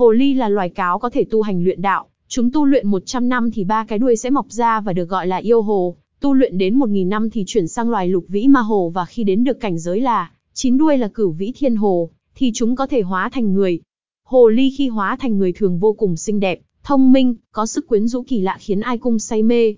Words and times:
Hồ 0.00 0.10
ly 0.10 0.34
là 0.34 0.48
loài 0.48 0.68
cáo 0.68 0.98
có 0.98 1.10
thể 1.10 1.24
tu 1.24 1.42
hành 1.42 1.64
luyện 1.64 1.82
đạo, 1.82 2.06
chúng 2.28 2.50
tu 2.52 2.64
luyện 2.64 2.86
100 2.86 3.28
năm 3.28 3.50
thì 3.50 3.64
ba 3.64 3.84
cái 3.84 3.98
đuôi 3.98 4.16
sẽ 4.16 4.30
mọc 4.30 4.46
ra 4.50 4.80
và 4.80 4.92
được 4.92 5.08
gọi 5.08 5.26
là 5.26 5.36
yêu 5.36 5.62
hồ, 5.62 5.96
tu 6.20 6.34
luyện 6.34 6.58
đến 6.58 6.74
1000 6.74 7.08
năm 7.08 7.30
thì 7.30 7.44
chuyển 7.46 7.68
sang 7.68 7.90
loài 7.90 8.08
lục 8.08 8.24
vĩ 8.28 8.48
ma 8.48 8.60
hồ 8.60 8.90
và 8.94 9.04
khi 9.04 9.24
đến 9.24 9.44
được 9.44 9.60
cảnh 9.60 9.78
giới 9.78 10.00
là 10.00 10.30
chín 10.52 10.78
đuôi 10.78 10.98
là 10.98 11.08
cửu 11.08 11.30
vĩ 11.30 11.52
thiên 11.56 11.76
hồ, 11.76 12.10
thì 12.34 12.50
chúng 12.54 12.76
có 12.76 12.86
thể 12.86 13.02
hóa 13.02 13.28
thành 13.28 13.54
người. 13.54 13.80
Hồ 14.24 14.48
ly 14.48 14.70
khi 14.76 14.88
hóa 14.88 15.16
thành 15.16 15.38
người 15.38 15.52
thường 15.52 15.78
vô 15.78 15.92
cùng 15.92 16.16
xinh 16.16 16.40
đẹp, 16.40 16.60
thông 16.82 17.12
minh, 17.12 17.34
có 17.52 17.66
sức 17.66 17.88
quyến 17.88 18.08
rũ 18.08 18.22
kỳ 18.22 18.40
lạ 18.40 18.56
khiến 18.60 18.80
ai 18.80 18.98
cung 18.98 19.18
say 19.18 19.42
mê. 19.42 19.74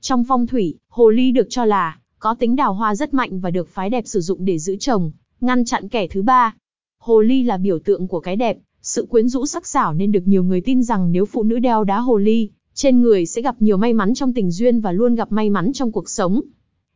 Trong 0.00 0.24
phong 0.28 0.46
thủy, 0.46 0.74
hồ 0.88 1.10
ly 1.10 1.30
được 1.30 1.46
cho 1.50 1.64
là 1.64 1.98
có 2.18 2.34
tính 2.34 2.56
đào 2.56 2.74
hoa 2.74 2.94
rất 2.94 3.14
mạnh 3.14 3.40
và 3.40 3.50
được 3.50 3.68
phái 3.68 3.90
đẹp 3.90 4.06
sử 4.06 4.20
dụng 4.20 4.44
để 4.44 4.58
giữ 4.58 4.76
chồng, 4.80 5.10
ngăn 5.40 5.64
chặn 5.64 5.88
kẻ 5.88 6.06
thứ 6.06 6.22
ba. 6.22 6.54
Hồ 6.98 7.20
ly 7.20 7.42
là 7.42 7.56
biểu 7.56 7.78
tượng 7.78 8.08
của 8.08 8.20
cái 8.20 8.36
đẹp, 8.36 8.58
sự 8.82 9.06
quyến 9.10 9.28
rũ 9.28 9.46
sắc 9.46 9.66
sảo 9.66 9.94
nên 9.94 10.12
được 10.12 10.22
nhiều 10.26 10.44
người 10.44 10.60
tin 10.60 10.82
rằng 10.82 11.12
nếu 11.12 11.24
phụ 11.24 11.42
nữ 11.42 11.58
đeo 11.58 11.84
đá 11.84 11.98
hồ 11.98 12.16
ly, 12.16 12.50
trên 12.74 13.00
người 13.02 13.26
sẽ 13.26 13.42
gặp 13.42 13.56
nhiều 13.62 13.76
may 13.76 13.92
mắn 13.92 14.14
trong 14.14 14.34
tình 14.34 14.50
duyên 14.50 14.80
và 14.80 14.92
luôn 14.92 15.14
gặp 15.14 15.32
may 15.32 15.50
mắn 15.50 15.72
trong 15.72 15.92
cuộc 15.92 16.10
sống. 16.10 16.40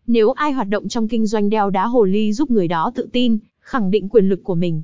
Nếu 0.07 0.31
ai 0.31 0.53
hoạt 0.53 0.69
động 0.69 0.89
trong 0.89 1.09
kinh 1.09 1.27
doanh 1.27 1.51
đeo 1.51 1.71
đá 1.71 1.87
hồ 1.87 2.05
ly 2.05 2.33
giúp 2.33 2.51
người 2.51 2.69
đó 2.69 2.93
tự 2.95 3.09
tin, 3.13 3.39
khẳng 3.61 3.91
định 3.91 4.09
quyền 4.09 4.29
lực 4.29 4.41
của 4.45 4.55
mình. 4.55 4.83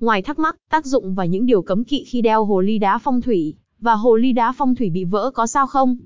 Ngoài 0.00 0.22
thắc 0.22 0.38
mắc, 0.38 0.56
tác 0.70 0.86
dụng 0.86 1.14
và 1.14 1.24
những 1.24 1.46
điều 1.46 1.62
cấm 1.62 1.84
kỵ 1.84 2.04
khi 2.04 2.22
đeo 2.22 2.44
hồ 2.44 2.60
ly 2.60 2.78
đá 2.78 2.98
phong 2.98 3.20
thủy, 3.20 3.54
và 3.80 3.94
hồ 3.94 4.16
ly 4.16 4.32
đá 4.32 4.52
phong 4.56 4.74
thủy 4.74 4.90
bị 4.90 5.04
vỡ 5.04 5.30
có 5.34 5.46
sao 5.46 5.66
không? 5.66 5.96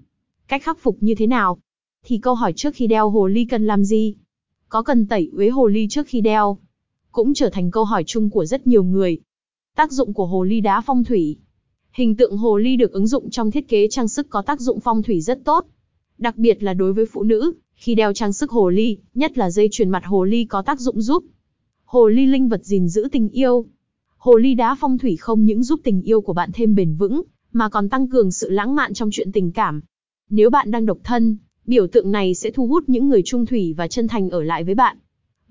Cách 0.48 0.62
khắc 0.62 0.79
phục 0.79 0.97
như 1.01 1.15
thế 1.15 1.27
nào? 1.27 1.59
Thì 2.05 2.19
câu 2.19 2.34
hỏi 2.34 2.53
trước 2.53 2.75
khi 2.75 2.87
đeo 2.87 3.11
hồ 3.11 3.27
ly 3.27 3.45
cần 3.45 3.67
làm 3.67 3.84
gì? 3.84 4.15
Có 4.69 4.83
cần 4.83 5.07
tẩy 5.07 5.31
uế 5.33 5.48
hồ 5.48 5.67
ly 5.67 5.87
trước 5.91 6.07
khi 6.07 6.20
đeo? 6.20 6.59
Cũng 7.12 7.34
trở 7.34 7.51
thành 7.51 7.70
câu 7.70 7.84
hỏi 7.84 8.05
chung 8.07 8.31
của 8.31 8.45
rất 8.45 8.67
nhiều 8.67 8.84
người. 8.84 9.19
Tác 9.79 9.93
dụng 9.93 10.13
của 10.15 10.27
hồ 10.27 10.43
ly 10.43 10.61
đá 10.61 10.81
phong 10.81 11.05
thủy 11.05 11.37
Hình 11.93 12.17
tượng 12.17 12.37
hồ 12.37 12.57
ly 12.57 12.77
được 12.77 12.93
ứng 12.93 13.07
dụng 13.07 13.31
trong 13.31 13.51
thiết 13.51 13.69
kế 13.69 13.89
trang 13.89 14.09
sức 14.09 14.27
có 14.31 14.43
tác 14.43 14.61
dụng 14.61 14.81
phong 14.81 15.03
thủy 15.03 15.20
rất 15.20 15.45
tốt. 15.45 15.67
Đặc 16.19 16.37
biệt 16.37 16.62
là 16.62 16.75
đối 16.75 16.93
với 16.93 17.07
phụ 17.07 17.23
nữ, 17.23 17.53
khi 17.75 17.95
đeo 17.95 18.12
trang 18.12 18.33
sức 18.33 18.51
hồ 18.51 18.69
ly, 18.69 18.97
nhất 19.15 19.39
là 19.39 19.51
dây 19.51 19.69
chuyền 19.73 19.89
mặt 19.89 20.05
hồ 20.05 20.25
ly 20.25 20.45
có 20.45 20.62
tác 20.62 20.81
dụng 20.81 21.01
giúp. 21.01 21.25
Hồ 21.85 22.09
ly 22.09 22.27
linh 22.27 22.48
vật 22.48 22.65
gìn 22.65 22.89
giữ 22.89 23.09
tình 23.12 23.29
yêu. 23.29 23.65
Hồ 24.17 24.37
ly 24.37 24.55
đá 24.55 24.77
phong 24.81 24.98
thủy 24.98 25.17
không 25.17 25.45
những 25.45 25.62
giúp 25.62 25.81
tình 25.85 26.03
yêu 26.03 26.20
của 26.20 26.33
bạn 26.33 26.51
thêm 26.55 26.75
bền 26.75 26.95
vững, 26.95 27.23
mà 27.53 27.69
còn 27.69 27.89
tăng 27.89 28.09
cường 28.09 28.31
sự 28.31 28.51
lãng 28.51 28.75
mạn 28.75 28.95
trong 28.95 29.11
chuyện 29.13 29.33
tình 29.33 29.53
cảm. 29.53 29.81
Nếu 30.31 30.51
bạn 30.51 30.70
đang 30.70 30.87
độc 30.87 30.98
thân, 31.05 31.37
biểu 31.67 31.87
tượng 31.87 32.13
này 32.13 32.35
sẽ 32.35 32.51
thu 32.51 32.67
hút 32.67 32.85
những 32.87 33.09
người 33.09 33.23
trung 33.25 33.47
thủy 33.47 33.75
và 33.77 33.89
chân 33.89 34.09
thành 34.09 34.31
ở 34.31 34.42
lại 34.42 34.65
với 34.65 34.75
bạn. 34.75 34.97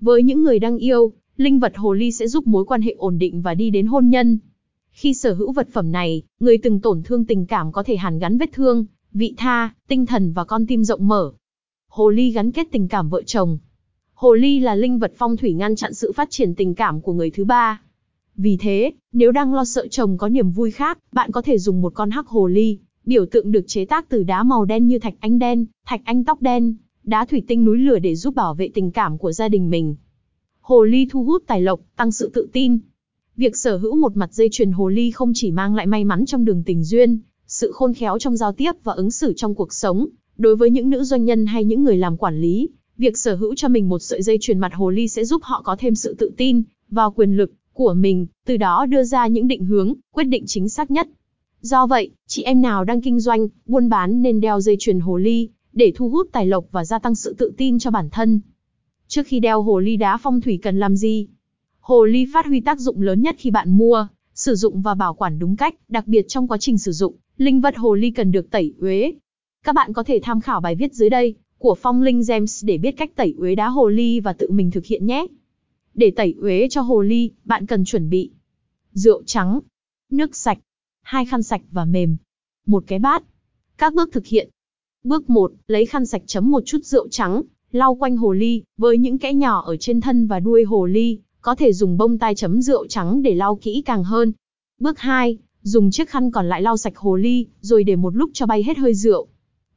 Với 0.00 0.22
những 0.22 0.42
người 0.42 0.58
đang 0.58 0.78
yêu, 0.78 1.12
linh 1.38 1.58
vật 1.58 1.76
hồ 1.76 1.92
ly 1.92 2.12
sẽ 2.12 2.26
giúp 2.28 2.46
mối 2.46 2.64
quan 2.64 2.82
hệ 2.82 2.94
ổn 2.98 3.18
định 3.18 3.42
và 3.42 3.54
đi 3.54 3.70
đến 3.70 3.86
hôn 3.86 4.08
nhân. 4.08 4.38
Khi 4.90 5.14
sở 5.14 5.34
hữu 5.34 5.52
vật 5.52 5.68
phẩm 5.72 5.92
này, 5.92 6.22
người 6.40 6.58
từng 6.58 6.80
tổn 6.80 7.02
thương 7.02 7.24
tình 7.24 7.46
cảm 7.46 7.72
có 7.72 7.82
thể 7.82 7.96
hàn 7.96 8.18
gắn 8.18 8.38
vết 8.38 8.50
thương, 8.52 8.86
vị 9.12 9.34
tha, 9.36 9.74
tinh 9.88 10.06
thần 10.06 10.32
và 10.32 10.44
con 10.44 10.66
tim 10.66 10.84
rộng 10.84 11.08
mở. 11.08 11.32
Hồ 11.88 12.08
ly 12.08 12.30
gắn 12.30 12.52
kết 12.52 12.68
tình 12.72 12.88
cảm 12.88 13.08
vợ 13.08 13.22
chồng. 13.22 13.58
Hồ 14.14 14.34
ly 14.34 14.60
là 14.60 14.74
linh 14.74 14.98
vật 14.98 15.12
phong 15.16 15.36
thủy 15.36 15.52
ngăn 15.52 15.76
chặn 15.76 15.94
sự 15.94 16.12
phát 16.12 16.30
triển 16.30 16.54
tình 16.54 16.74
cảm 16.74 17.00
của 17.00 17.12
người 17.12 17.30
thứ 17.30 17.44
ba. 17.44 17.80
Vì 18.36 18.56
thế, 18.56 18.92
nếu 19.12 19.32
đang 19.32 19.54
lo 19.54 19.64
sợ 19.64 19.86
chồng 19.90 20.18
có 20.18 20.28
niềm 20.28 20.50
vui 20.50 20.70
khác, 20.70 20.98
bạn 21.12 21.32
có 21.32 21.42
thể 21.42 21.58
dùng 21.58 21.82
một 21.82 21.94
con 21.94 22.10
hắc 22.10 22.26
hồ 22.26 22.46
ly, 22.46 22.78
biểu 23.04 23.26
tượng 23.26 23.52
được 23.52 23.64
chế 23.66 23.84
tác 23.84 24.08
từ 24.08 24.22
đá 24.22 24.42
màu 24.42 24.64
đen 24.64 24.86
như 24.86 24.98
thạch 24.98 25.14
anh 25.20 25.38
đen, 25.38 25.66
thạch 25.86 26.00
anh 26.04 26.24
tóc 26.24 26.42
đen, 26.42 26.74
đá 27.04 27.24
thủy 27.24 27.42
tinh 27.48 27.64
núi 27.64 27.78
lửa 27.78 27.98
để 27.98 28.14
giúp 28.14 28.34
bảo 28.34 28.54
vệ 28.54 28.70
tình 28.74 28.90
cảm 28.90 29.18
của 29.18 29.32
gia 29.32 29.48
đình 29.48 29.70
mình. 29.70 29.96
Hồ 30.68 30.84
ly 30.84 31.06
thu 31.10 31.24
hút 31.24 31.42
tài 31.46 31.60
lộc, 31.60 31.80
tăng 31.96 32.12
sự 32.12 32.30
tự 32.34 32.48
tin, 32.52 32.78
Việc 33.36 33.56
sở 33.56 33.76
hữu 33.76 33.96
một 33.96 34.16
mặt 34.16 34.32
dây 34.32 34.48
chuyền 34.52 34.72
hồ 34.72 34.88
ly 34.88 35.10
không 35.10 35.32
chỉ 35.34 35.50
mang 35.50 35.74
lại 35.74 35.86
may 35.86 36.04
mắn 36.04 36.26
trong 36.26 36.44
đường 36.44 36.62
tình 36.62 36.84
duyên, 36.84 37.18
sự 37.46 37.72
khôn 37.72 37.94
khéo 37.94 38.18
trong 38.18 38.36
giao 38.36 38.52
tiếp 38.52 38.72
và 38.84 38.92
ứng 38.92 39.10
xử 39.10 39.32
trong 39.36 39.54
cuộc 39.54 39.72
sống, 39.72 40.06
đối 40.38 40.56
với 40.56 40.70
những 40.70 40.90
nữ 40.90 41.04
doanh 41.04 41.24
nhân 41.24 41.46
hay 41.46 41.64
những 41.64 41.84
người 41.84 41.96
làm 41.96 42.16
quản 42.16 42.40
lý, 42.40 42.68
việc 42.98 43.18
sở 43.18 43.34
hữu 43.34 43.54
cho 43.54 43.68
mình 43.68 43.88
một 43.88 43.98
sợi 43.98 44.22
dây 44.22 44.38
chuyền 44.40 44.58
mặt 44.58 44.74
hồ 44.74 44.90
ly 44.90 45.08
sẽ 45.08 45.24
giúp 45.24 45.42
họ 45.44 45.62
có 45.64 45.76
thêm 45.78 45.94
sự 45.94 46.14
tự 46.14 46.30
tin 46.36 46.62
vào 46.90 47.10
quyền 47.10 47.36
lực 47.36 47.52
của 47.72 47.94
mình, 47.94 48.26
từ 48.46 48.56
đó 48.56 48.86
đưa 48.86 49.04
ra 49.04 49.26
những 49.26 49.48
định 49.48 49.64
hướng, 49.64 49.94
quyết 50.12 50.24
định 50.24 50.44
chính 50.46 50.68
xác 50.68 50.90
nhất. 50.90 51.08
Do 51.60 51.86
vậy, 51.86 52.10
chị 52.26 52.42
em 52.42 52.62
nào 52.62 52.84
đang 52.84 53.00
kinh 53.00 53.20
doanh, 53.20 53.48
buôn 53.66 53.88
bán 53.88 54.22
nên 54.22 54.40
đeo 54.40 54.60
dây 54.60 54.76
chuyền 54.78 55.00
hồ 55.00 55.16
ly 55.16 55.48
để 55.72 55.92
thu 55.96 56.08
hút 56.08 56.28
tài 56.32 56.46
lộc 56.46 56.64
và 56.70 56.84
gia 56.84 56.98
tăng 56.98 57.14
sự 57.14 57.34
tự 57.38 57.52
tin 57.56 57.78
cho 57.78 57.90
bản 57.90 58.08
thân. 58.10 58.40
Trước 59.08 59.26
khi 59.26 59.40
đeo 59.40 59.62
hồ 59.62 59.78
ly 59.78 59.96
đá 59.96 60.16
phong 60.16 60.40
thủy 60.40 60.58
cần 60.62 60.78
làm 60.78 60.96
gì? 60.96 61.28
Hồ 61.80 62.04
ly 62.04 62.26
phát 62.34 62.46
huy 62.46 62.60
tác 62.60 62.80
dụng 62.80 63.02
lớn 63.02 63.22
nhất 63.22 63.36
khi 63.38 63.50
bạn 63.50 63.70
mua, 63.70 64.06
sử 64.34 64.54
dụng 64.54 64.82
và 64.82 64.94
bảo 64.94 65.14
quản 65.14 65.38
đúng 65.38 65.56
cách, 65.56 65.74
đặc 65.88 66.06
biệt 66.06 66.24
trong 66.28 66.48
quá 66.48 66.58
trình 66.58 66.78
sử 66.78 66.92
dụng, 66.92 67.14
linh 67.36 67.60
vật 67.60 67.76
hồ 67.76 67.94
ly 67.94 68.10
cần 68.10 68.32
được 68.32 68.50
tẩy 68.50 68.74
uế. 68.80 69.12
Các 69.64 69.74
bạn 69.74 69.92
có 69.92 70.02
thể 70.02 70.20
tham 70.22 70.40
khảo 70.40 70.60
bài 70.60 70.74
viết 70.74 70.94
dưới 70.94 71.10
đây 71.10 71.34
của 71.58 71.74
Phong 71.74 72.02
Linh 72.02 72.22
Gems 72.28 72.64
để 72.64 72.78
biết 72.78 72.92
cách 72.96 73.10
tẩy 73.16 73.34
uế 73.38 73.54
đá 73.54 73.68
hồ 73.68 73.88
ly 73.88 74.20
và 74.20 74.32
tự 74.32 74.50
mình 74.50 74.70
thực 74.70 74.86
hiện 74.86 75.06
nhé. 75.06 75.26
Để 75.94 76.10
tẩy 76.16 76.34
uế 76.40 76.68
cho 76.70 76.80
hồ 76.80 77.00
ly, 77.00 77.30
bạn 77.44 77.66
cần 77.66 77.84
chuẩn 77.84 78.10
bị 78.10 78.30
rượu 78.92 79.22
trắng, 79.26 79.60
nước 80.10 80.36
sạch, 80.36 80.58
hai 81.02 81.26
khăn 81.26 81.42
sạch 81.42 81.62
và 81.70 81.84
mềm, 81.84 82.16
một 82.66 82.84
cái 82.86 82.98
bát. 82.98 83.22
Các 83.78 83.94
bước 83.94 84.12
thực 84.12 84.26
hiện. 84.26 84.48
Bước 85.04 85.30
1, 85.30 85.52
lấy 85.66 85.86
khăn 85.86 86.06
sạch 86.06 86.22
chấm 86.26 86.50
một 86.50 86.62
chút 86.66 86.78
rượu 86.84 87.08
trắng, 87.08 87.42
lau 87.72 87.94
quanh 87.94 88.16
hồ 88.16 88.32
ly, 88.32 88.62
với 88.76 88.98
những 88.98 89.18
kẽ 89.18 89.32
nhỏ 89.34 89.62
ở 89.66 89.76
trên 89.76 90.00
thân 90.00 90.26
và 90.26 90.40
đuôi 90.40 90.64
hồ 90.64 90.86
ly, 90.86 91.18
có 91.40 91.54
thể 91.54 91.72
dùng 91.72 91.96
bông 91.96 92.18
tai 92.18 92.34
chấm 92.34 92.62
rượu 92.62 92.86
trắng 92.86 93.22
để 93.22 93.34
lau 93.34 93.56
kỹ 93.56 93.82
càng 93.86 94.04
hơn. 94.04 94.32
Bước 94.80 94.98
2, 94.98 95.38
dùng 95.62 95.90
chiếc 95.90 96.08
khăn 96.10 96.30
còn 96.30 96.48
lại 96.48 96.62
lau 96.62 96.76
sạch 96.76 96.96
hồ 96.96 97.16
ly, 97.16 97.46
rồi 97.60 97.84
để 97.84 97.96
một 97.96 98.16
lúc 98.16 98.30
cho 98.32 98.46
bay 98.46 98.62
hết 98.62 98.78
hơi 98.78 98.94
rượu. 98.94 99.26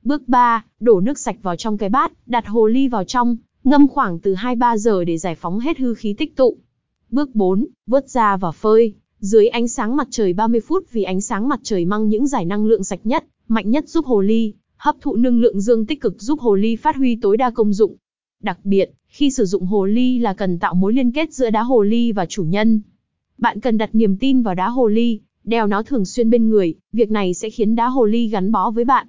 Bước 0.03 0.27
3, 0.27 0.65
đổ 0.79 0.99
nước 0.99 1.19
sạch 1.19 1.35
vào 1.41 1.55
trong 1.55 1.77
cái 1.77 1.89
bát, 1.89 2.11
đặt 2.25 2.47
hồ 2.47 2.67
ly 2.67 2.87
vào 2.87 3.03
trong, 3.03 3.37
ngâm 3.63 3.87
khoảng 3.87 4.19
từ 4.19 4.33
2-3 4.33 4.77
giờ 4.77 5.03
để 5.03 5.17
giải 5.17 5.35
phóng 5.35 5.59
hết 5.59 5.77
hư 5.77 5.93
khí 5.93 6.13
tích 6.17 6.35
tụ. 6.35 6.57
Bước 7.09 7.35
4, 7.35 7.67
vớt 7.87 8.09
ra 8.09 8.37
và 8.37 8.51
phơi, 8.51 8.93
dưới 9.19 9.47
ánh 9.47 9.67
sáng 9.67 9.95
mặt 9.95 10.07
trời 10.11 10.33
30 10.33 10.61
phút 10.61 10.83
vì 10.91 11.03
ánh 11.03 11.21
sáng 11.21 11.49
mặt 11.49 11.59
trời 11.63 11.85
mang 11.85 12.09
những 12.09 12.27
giải 12.27 12.45
năng 12.45 12.65
lượng 12.65 12.83
sạch 12.83 12.99
nhất, 13.03 13.25
mạnh 13.47 13.71
nhất 13.71 13.89
giúp 13.89 14.05
hồ 14.05 14.21
ly, 14.21 14.53
hấp 14.83 14.95
thụ 15.01 15.15
năng 15.15 15.39
lượng 15.39 15.61
dương 15.61 15.85
tích 15.85 16.01
cực 16.01 16.21
giúp 16.21 16.39
hồ 16.39 16.55
ly 16.55 16.75
phát 16.75 16.95
huy 16.95 17.17
tối 17.21 17.37
đa 17.37 17.49
công 17.49 17.73
dụng. 17.73 17.95
Đặc 18.43 18.59
biệt, 18.63 18.91
khi 19.07 19.31
sử 19.31 19.45
dụng 19.45 19.65
hồ 19.65 19.85
ly 19.85 20.19
là 20.19 20.33
cần 20.33 20.59
tạo 20.59 20.73
mối 20.73 20.93
liên 20.93 21.11
kết 21.11 21.33
giữa 21.33 21.49
đá 21.49 21.61
hồ 21.61 21.81
ly 21.81 22.11
và 22.11 22.25
chủ 22.25 22.43
nhân. 22.43 22.81
Bạn 23.37 23.59
cần 23.59 23.77
đặt 23.77 23.95
niềm 23.95 24.17
tin 24.17 24.41
vào 24.41 24.55
đá 24.55 24.69
hồ 24.69 24.87
ly, 24.87 25.19
đeo 25.43 25.67
nó 25.67 25.83
thường 25.83 26.05
xuyên 26.05 26.29
bên 26.29 26.49
người, 26.49 26.75
việc 26.93 27.11
này 27.11 27.33
sẽ 27.33 27.49
khiến 27.49 27.75
đá 27.75 27.87
hồ 27.87 28.05
ly 28.05 28.27
gắn 28.27 28.51
bó 28.51 28.71
với 28.71 28.85
bạn. 28.85 29.07